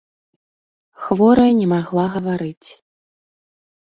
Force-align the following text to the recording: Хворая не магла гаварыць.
Хворая 1.03 1.51
не 1.59 1.67
магла 1.75 2.05
гаварыць. 2.15 2.69